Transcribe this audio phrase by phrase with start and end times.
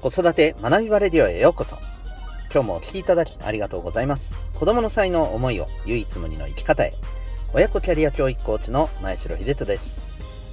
[0.00, 1.76] 子育て学びバレディオへようこそ。
[2.52, 4.32] 今日もお聴きいただきありがとうございます。
[4.54, 6.92] 子供の才能、思いを唯一無二の生き方へ。
[7.52, 9.98] 親子キャリア教育コーチの前城秀人です。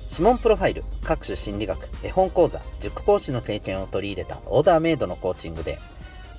[0.10, 5.78] 指紋プロファイル、各種心理学、絵本講座、塾講師の経験を取り入れたオーダーメイドのコーチングで、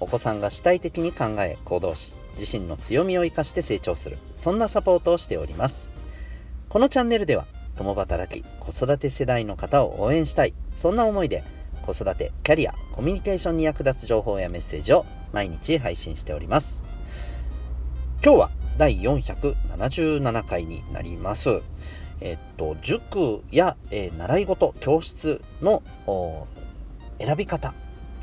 [0.00, 5.90] お子さんが主体的に考え、行動し、自身の強みを活かして成長する、そんなサポートをしております。
[6.68, 7.46] このチャンネルでは、
[7.78, 11.44] 共働き、子育て世代の方を応援したい、そんな思いで、
[11.86, 16.82] 子育て、キャリア、コミュニケーションに役立つ情報やメッセージを毎日配信しております。
[18.22, 21.62] 今日は第477回になります。
[22.20, 25.82] えっと、塾や、えー、習い事、教室の
[27.18, 27.72] 選び方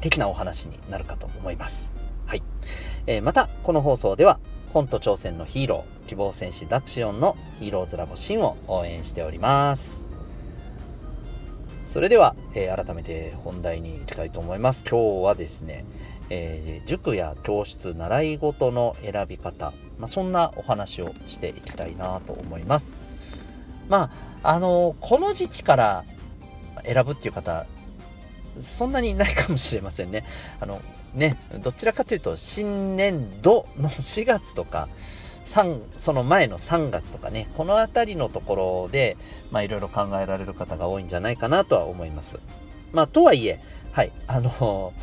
[0.02, 1.94] 的なお話になるかと思います。
[2.26, 2.44] はい。
[3.08, 4.40] えー、また、この放送では、
[4.74, 10.03] 本と挑戦のヒーロー、希望戦士ダクシオンのヒーローズラボシンを応援しております。
[11.94, 14.84] それでは、えー、改めて本題に行きたいと思います。
[14.84, 15.86] 今日はですね、
[16.32, 22.98] えー、塾や教室、習い事の選び方、まあ、そんなお話をしていきたいなと思います。
[23.90, 24.10] ま
[24.42, 26.04] あ、あのこの時期から
[26.84, 27.68] 選ぶっていう方、
[28.60, 30.26] そんなにないかもしれませんね。
[30.60, 30.82] あの、
[31.14, 34.90] ね、どちらかというと、新年度の4月とか、
[35.48, 39.18] 3その前の3月とかね、この辺りのところで、
[39.52, 42.40] まあいろいろ考えられる方が多いんじゃないかなとは思います。
[42.92, 43.60] まあとはいえ、
[43.92, 44.94] はい、あの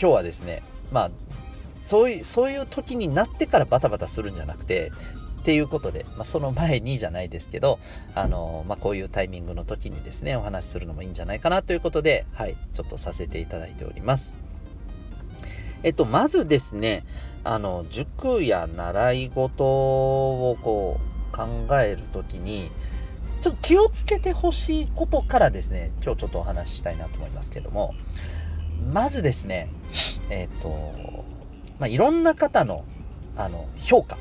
[0.00, 1.10] 今日はですね、まあ、
[1.84, 4.92] そういう、そういう時になってからバタバタするんじゃなくて、
[5.40, 7.80] っていうことで、まあ、その前にじゃないですけど、
[8.14, 14.32] あの、まあ、こういうタイミングの時にですね、お話しするのもいいんじゃないかなということで、はい、ちょっとさせていただいております。
[15.82, 17.04] えっと、まずですね、
[17.44, 21.00] あの、塾や習い事をこ
[21.32, 21.46] う考
[21.78, 22.70] えるときに、
[23.42, 27.94] ちょっと気をつけてほしいことからですね、今日ちょっとお話ししたいなと思いますけども、
[28.92, 29.68] まずですね、
[30.30, 30.92] えっ、と、
[31.80, 32.84] まあ、いろんな方の、
[33.36, 34.16] あの、評価、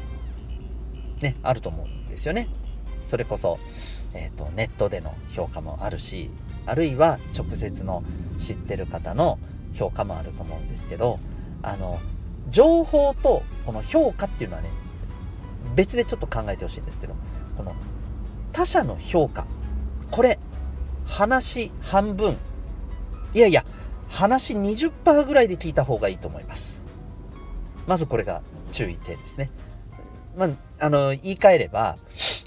[1.21, 2.47] ね、あると思うんですよね。
[3.05, 3.59] それこそ、
[4.13, 6.31] えっ、と、ネットでの評価もあるし、
[6.65, 8.03] あるいは直接の
[8.39, 9.37] 知ってる方の
[9.73, 11.19] 評価もあると思うんですけど、
[11.63, 11.99] あの、
[12.49, 14.69] 情報とこの評価っていうのはね、
[15.75, 17.15] 別でちょっと考えてほしいんですけど、
[17.57, 17.75] この
[18.51, 19.45] 他者の評価、
[20.09, 20.39] これ、
[21.05, 22.37] 話半分、
[23.33, 23.65] いやいや、
[24.09, 26.81] 話20%ぐらいで聞いた方がいいと思います。
[27.87, 28.41] まずこれが
[28.71, 29.49] 注意点ですね。
[30.37, 30.49] まあ、
[30.79, 31.97] あの、言い換えれば、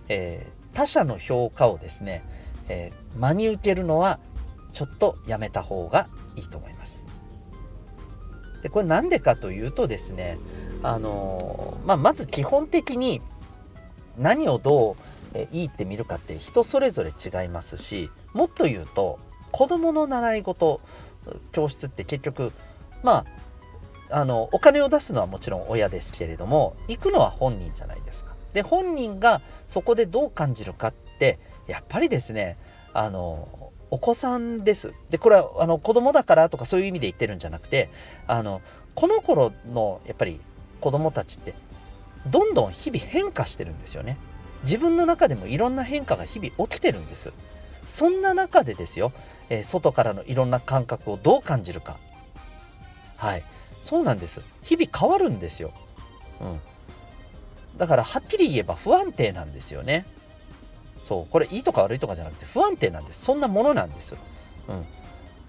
[0.08, 2.22] えー、他者の評価をですね、
[2.68, 4.18] えー、真に受けるのは
[4.72, 6.73] ちょっとやめた方がいいと思います。
[8.64, 10.38] でこれなんでかというとですね、
[10.82, 13.20] あのまあ、まず基本的に
[14.16, 14.96] 何をど
[15.34, 19.18] ういいって見るかって人それぞれ違いますしもっと言うと
[19.52, 20.80] 子供の習い事
[21.52, 22.52] 教室って結局
[23.02, 23.26] ま
[24.08, 28.34] ああのお金を出すのはもちろん親ですけれども行くのは本人じゃないですか。
[28.54, 32.56] で本人がそこでどう感じるかってやっぱりですね
[32.94, 33.63] あの
[33.94, 34.92] お子さんです。
[35.10, 37.90] で、これはあの子供だからとかそういう意味で言ってるんじゃなくて、
[38.26, 38.60] あの、
[38.96, 40.40] この頃のやっぱり
[40.80, 41.54] 子供たちって、
[42.26, 44.16] どんどん日々変化してるんですよね。
[44.64, 47.32] 自分の中でもいろんな変化が日々起きてるんです。
[47.86, 49.12] そんな中でですよ、
[49.48, 51.96] えー、外からのいろんな感覚をどう感じるか。
[53.16, 53.44] はい。
[53.84, 54.40] そうなんです。
[54.64, 55.70] 日々変わるんですよ。
[56.40, 56.60] うん。
[57.78, 60.04] だからはっきり言えば不安定なんですよね。
[61.04, 63.22] そう、これいいとか悪いとかじゃなくて不安定なんです。
[63.24, 64.16] そんなものなんです。
[64.68, 64.84] うん。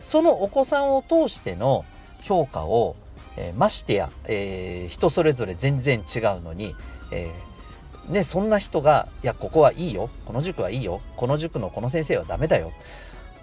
[0.01, 1.85] そのお子さんを通しての
[2.21, 2.95] 評価を、
[3.37, 6.75] えー、ましてや、えー、人それぞれ全然違うのに、
[7.11, 10.09] えー、ね、そんな人が、いや、ここはいいよ。
[10.25, 11.01] この塾はいいよ。
[11.15, 12.73] この塾のこの先生はダメだよ。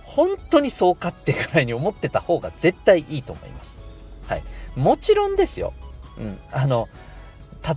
[0.05, 3.81] 本当にそうかってぐらいに思ってた方が絶対いいと思います。
[4.29, 4.43] はい。
[4.77, 5.73] もちろんですよ。
[6.19, 6.39] うん。
[6.53, 6.89] あの、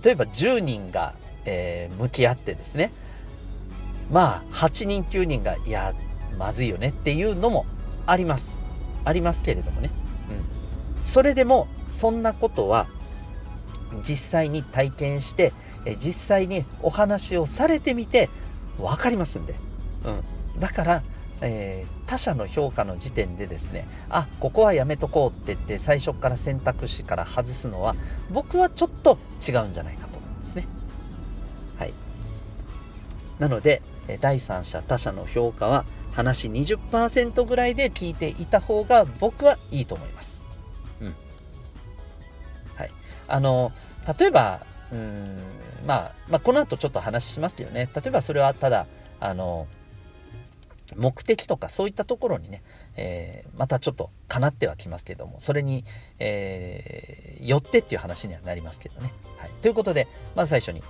[0.04, 1.14] 例えば10人が、
[1.46, 2.92] え、向き合ってですね、
[4.10, 5.94] まあ、8人9人が、いや、
[6.38, 7.66] まずいよねっていうのも
[8.06, 8.58] あります。
[9.04, 9.90] ありますけれどもね。
[10.30, 11.04] うん。
[11.04, 12.86] それでも、そんなことは、
[14.06, 15.52] 実際に体験して、
[15.98, 18.28] 実際にお話をされてみて、
[18.80, 19.54] わかりますんで。
[20.04, 20.60] うん。
[20.60, 21.02] だから、
[21.40, 27.94] えー、他者の評価の時点でですね、あ、ここはやめとこうって言って最初から選択肢から外すのは、
[28.30, 30.66] 僕はちょっと違うんじゃないかと思うんですね。
[31.78, 31.92] はい。
[33.38, 33.82] なので、
[34.20, 40.44] 第三者他者の評価は話20%ぐらいで聞いていた方が僕はいいと思います。
[41.00, 41.14] うん。
[42.74, 42.90] はい。
[43.28, 43.72] あの、
[44.18, 44.60] 例えば、
[44.92, 45.36] うん、
[45.86, 47.88] まあ、まあ、この後ちょっと話しますけどね。
[47.94, 48.86] 例えばそれはただ、
[49.20, 49.66] あの、
[50.94, 52.62] 目的とかそういったところにね、
[52.96, 55.84] えー、またちょっとかなってはきますけども、それに、
[56.18, 59.12] えー、よってっていう話にはなりますけどね。
[59.38, 59.50] はい。
[59.62, 60.82] ということで、まず最初に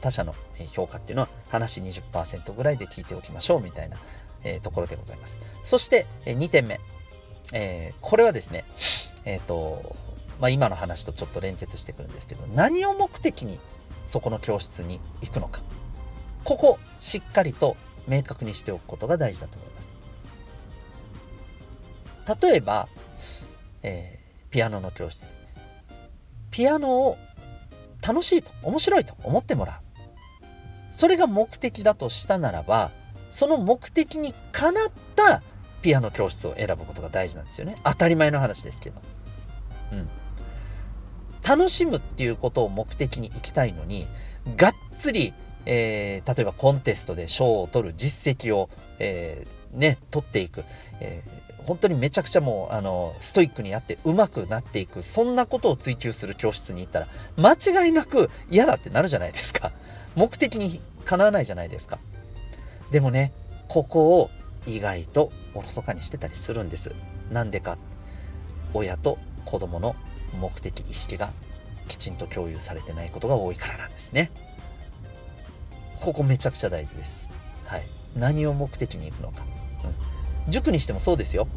[0.00, 0.34] 他者の
[0.72, 3.96] 評価っていうのは話20%ぐらいで聞いておきましょうみたいな、
[4.44, 5.38] えー、ところでございます。
[5.64, 6.80] そして、え2点目。
[7.52, 8.64] えー、これはですね、
[9.24, 9.96] えっ、と、
[10.40, 13.58] まあ、今の話とちょっと連結してくるんですけど、何を目的に
[14.06, 15.60] そこの教室に行くのか。
[16.44, 19.82] ここ、しっかりと明確にしておくことが大事だと思いま
[22.36, 22.46] す。
[22.46, 22.88] 例えば、
[23.82, 25.26] えー、ピアノの教室。
[26.50, 27.18] ピアノを
[28.06, 29.76] 楽しいと、面白いと思ってもらう。
[30.92, 32.90] それが目的だとしたならば、
[33.30, 35.42] その目的にかなった
[35.82, 37.76] ピアノ教室を選ぶことが大事なんですよね。
[37.84, 39.00] 当たり前の話ですけど。
[39.92, 40.08] うん。
[41.42, 44.06] 楽しむっていうことを目的に行きたいのに、
[44.56, 45.32] がっつり
[45.66, 50.64] えー、例えばコンテストで賞を取る実績を、えー、ね、取っていく、
[51.00, 59.72] えー、本当にめちゃくちゃもう、あの、ストイックにやって上手くなっていく、そんなことを追求する教室に行ったら、間違いなく嫌だってなるじゃないですか。
[60.14, 61.98] 目的にかなわないじゃないですか。
[62.92, 63.32] でもね、
[63.68, 64.30] ここを
[64.66, 66.92] 意外とおろそかにしてたりするんです。
[67.30, 67.76] なんでか。
[68.72, 69.96] 親と子供の
[70.40, 71.30] 目的意識が
[71.88, 74.30] きちんと共有されてないことが多いからなんですね。
[76.00, 77.26] ここめちゃくちゃ大事です。
[77.64, 77.82] はい。
[78.16, 79.42] 何を目的に行くのか。
[79.84, 80.15] うん。
[80.48, 81.48] 塾にしてもそうですよ。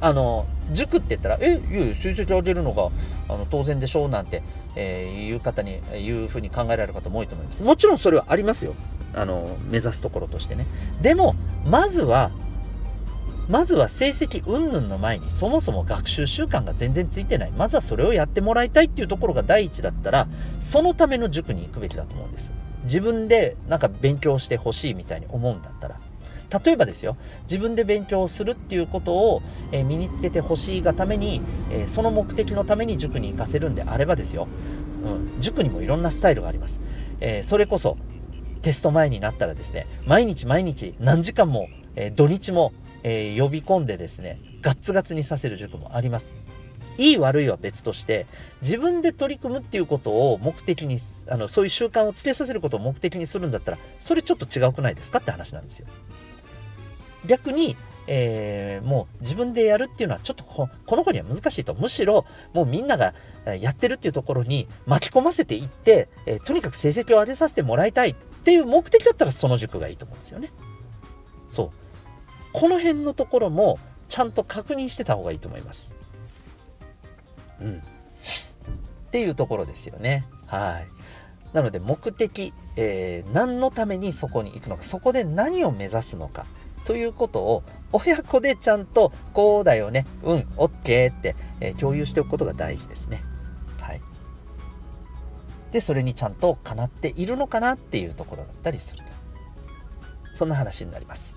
[0.00, 2.90] あの、塾って言ったら、え、いやいや、成績上げるのが、
[3.28, 4.42] あの、当然でしょうなんて、
[4.74, 7.62] えー、いう方に、いうふうに考えられる方も多いと思います。
[7.62, 8.74] もちろんそれはありますよ。
[9.14, 10.66] あの、目指すところとしてね。
[11.00, 12.32] でも、まずは、
[13.48, 17.52] まずは成績云々の前にそもそも学習習慣が全然ついてない。
[17.52, 20.28] まずはそれをやってもらいたいっていうところが第一だったら、
[20.60, 22.52] そのための塾に行くべきだと思うんです。
[22.84, 26.00] 自分でなんか勉強してほしいみたいに思うんだったら、
[26.64, 31.40] 例えばですよ、自分で勉強するっていうことを、え身につけてほしいがために、
[31.70, 34.48] えその目的のために塾に行かせるんであればですよ、
[35.04, 36.80] うん、塾にもいろんなスタイルがあります。
[37.20, 37.96] えそれこそ、
[38.62, 42.72] テスト前になったらですね、毎日毎日何時間も、え土日も、
[43.04, 46.28] え呼び込んでですね、ガッツガツにさせる塾もあります。
[46.98, 48.26] いい悪いは別として、
[48.60, 55.86] 自分で取り組むっていうことを目的に、あの、そういう習慣をつけさせることを目的にするんだったら、それちょっと違うくないですかって話なんですよ。
[57.26, 57.76] 逆に、
[58.06, 61.74] えー、もう自分でやるっていうのはちょっとこの子には難しいと。
[61.74, 63.14] むしろ、もうみんなが
[63.60, 70.50] やってるっていうところに巻き込ませていって、えー、とにかく成績を上げさせてもらいたいっていう目的だったらその塾がいいと思うんですよね。
[71.48, 71.70] そう。
[72.52, 73.78] この辺のところも
[74.08, 75.94] ちゃんと確認してた方がいいと思います。
[77.60, 77.74] うん。
[77.76, 80.26] っていうところですよね。
[80.46, 80.88] はい。
[81.54, 86.46] なので目的、えー、何のためにそこに行くのか、そこで何を目指すのか
[86.84, 87.62] ということを
[87.92, 93.22] 親子でちゃんとこうだよね、うん、オッケーって、え、共有しておくことが大事ですね。
[93.80, 94.00] はい。
[95.70, 99.12] で、それにちゃんとかなっているのかなっていうところだったりすると。
[100.34, 101.36] そんな話になります。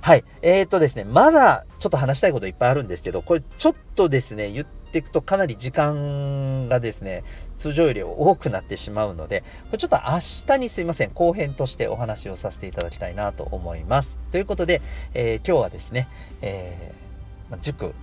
[0.00, 0.24] はい。
[0.42, 7.24] えーとですね、まだちょっと話したいこといっぱいあるんですけど、これちょっとですね、言ってていくとかなり時間がですね、
[7.56, 14.18] 通常より多くなってしまうので、これちょっと明日にすいません、後編としてお話をさせていただきたいなと思います。
[14.32, 14.82] ということで、
[15.14, 16.08] えー、今日はですね、
[16.42, 17.07] えー、
[17.60, 17.94] 塾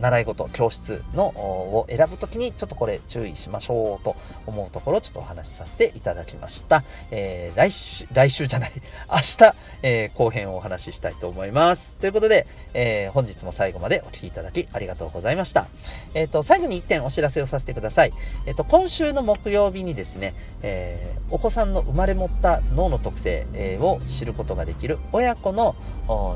[0.00, 6.82] 習い事、教室のを選ぶときにちょっとこれ注意しましょうと思うところをちょっとお話しさせていただきました。
[7.10, 8.72] えー、来週、 来週じゃない、
[9.10, 11.96] 明日、えー、後編をお話ししたいと思います。
[11.96, 15.66] ということで、えー、本日も最後までお聴きいただきありがとうございました。
[16.14, 18.12] えっ、ー、と、最後に1点お知らせをさせてください。
[18.46, 23.46] えっ、ー、と、今週の木曜日にですね、えー、お子さんの生まれ持った脳の特性
[23.80, 25.74] を知ることができる親子の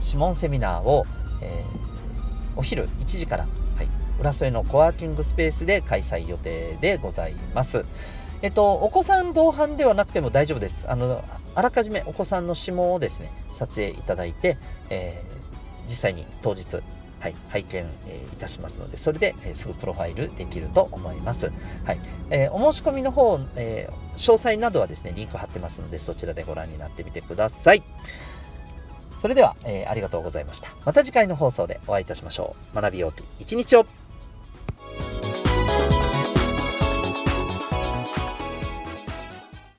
[0.02, 1.06] 指紋セミナーを、
[1.40, 1.83] えー
[2.56, 3.46] お昼1時から、
[3.76, 3.88] はい、
[4.20, 7.84] 浦添のコワーキングスペースで開催予定でございます。
[8.42, 10.84] えっと、お子さん同伴ではなくても大丈夫です。
[10.88, 14.58] あの、あらかじめお子さんの指紋をですね、撮影いただいて、
[14.90, 16.82] えー、実際に当日、
[17.20, 21.50] はい、拝見、えー、いたしますので、それで、えー、すぐプロファイルできると思います。
[21.84, 22.00] はい。
[22.28, 27.82] えー、お申し込みの方、え詳細などはですね、リンク貼ってますので、そちらでご覧になってみてください。
[29.24, 30.68] それでは、えー、ありがとうございました。
[30.84, 32.76] また次回の放送でお会いいたしましょう。
[32.76, 33.86] 学びようと一日を